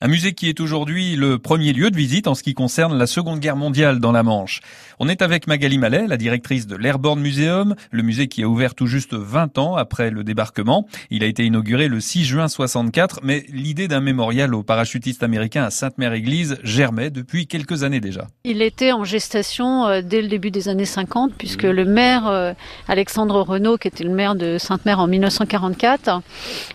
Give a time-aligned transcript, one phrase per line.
[0.00, 3.08] Un musée qui est aujourd'hui le premier lieu de visite en ce qui concerne la
[3.08, 4.60] Seconde Guerre mondiale dans la Manche.
[5.00, 8.76] On est avec Magali Mallet, la directrice de l'Airborne Museum, le musée qui a ouvert
[8.76, 10.86] tout juste 20 ans après le débarquement.
[11.10, 15.64] Il a été inauguré le 6 juin 64, mais l'idée d'un mémorial aux parachutistes américains
[15.64, 18.28] à Sainte-Mère-Église germait depuis quelques années déjà.
[18.44, 22.52] Il était en gestation euh, dès le début des années 50, puisque le maire euh,
[22.86, 26.22] Alexandre Renault, qui était le maire de Sainte-Mère en 1944,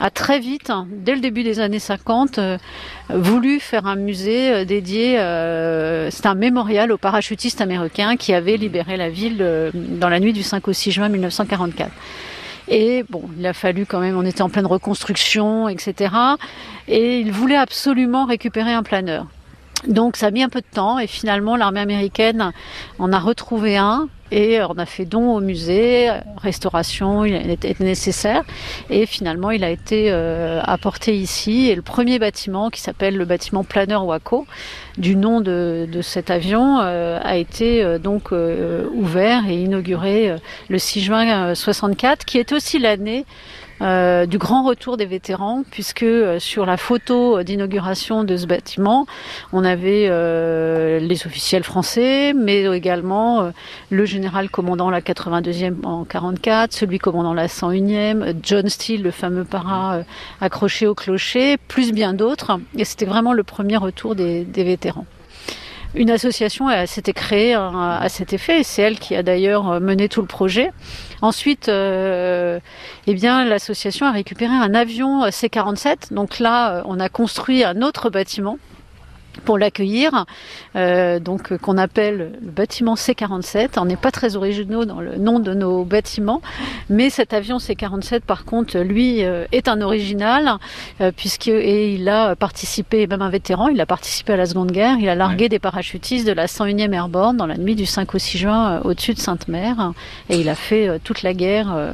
[0.00, 2.40] a très vite, dès le début des années 50,
[3.14, 8.56] voulu faire un musée euh, dédié, euh, c'est un mémorial aux parachutistes américains qui avaient
[8.56, 11.90] libéré la ville euh, dans la nuit du 5 au 6 juin 1944.
[12.68, 16.14] Et bon, il a fallu quand même, on était en pleine reconstruction, etc.
[16.86, 19.26] Et il voulait absolument récupérer un planeur.
[19.86, 22.52] Donc ça a mis un peu de temps et finalement l'armée américaine
[22.98, 28.44] en a retrouvé un et on a fait don au musée, restauration, il était nécessaire
[28.88, 33.24] et finalement il a été euh, apporté ici et le premier bâtiment qui s'appelle le
[33.24, 34.46] bâtiment planeur Waco
[34.98, 40.36] du nom de, cet avion euh, a été euh, donc ouvert et inauguré
[40.68, 43.24] le 6 juin 64 qui est aussi l'année
[43.82, 49.06] euh, du grand retour des vétérans, puisque euh, sur la photo d'inauguration de ce bâtiment,
[49.52, 53.50] on avait euh, les officiels français, mais également
[53.90, 59.44] le général commandant la 82e en 44, celui commandant la 101e, John Steele, le fameux
[59.44, 60.02] para
[60.40, 62.58] accroché au clocher, plus bien d'autres.
[62.76, 65.06] Et c'était vraiment le premier retour des vétérans.
[65.94, 70.20] Une association s'était créée à cet effet, et c'est elle qui a d'ailleurs mené tout
[70.20, 70.70] le projet.
[71.20, 72.60] Ensuite, euh,
[73.06, 76.14] eh bien, l'association a récupéré un avion C-47.
[76.14, 78.58] Donc là, on a construit un autre bâtiment
[79.44, 80.26] pour l'accueillir,
[80.76, 83.78] euh, donc qu'on appelle le bâtiment C47.
[83.78, 86.42] On n'est pas très originaux dans le nom de nos bâtiments,
[86.88, 90.58] mais cet avion C47, par contre, lui euh, est un original
[91.00, 94.72] euh, puisque et il a participé, même un vétéran, il a participé à la Seconde
[94.72, 94.96] Guerre.
[95.00, 98.18] Il a largué des parachutistes de la 101e Airborne dans la nuit du 5 au
[98.18, 99.92] 6 juin euh, au-dessus de Sainte-Mère,
[100.28, 101.90] et il a fait euh, toute la guerre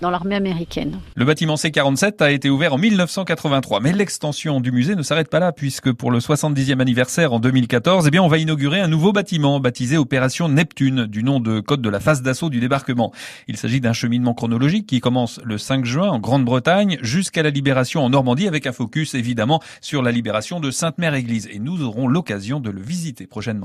[0.00, 0.98] dans l'armée américaine.
[1.14, 5.40] Le bâtiment C47 a été ouvert en 1983, mais l'extension du musée ne s'arrête pas
[5.40, 9.12] là puisque pour le 70e anniversaire en 2014, eh bien, on va inaugurer un nouveau
[9.12, 13.12] bâtiment baptisé Opération Neptune, du nom de code de la phase d'assaut du débarquement.
[13.48, 18.04] Il s'agit d'un cheminement chronologique qui commence le 5 juin en Grande-Bretagne jusqu'à la libération
[18.04, 21.48] en Normandie avec un focus évidemment sur la libération de Sainte-Mère-Église.
[21.50, 23.64] Et nous aurons l'occasion de le visiter prochainement.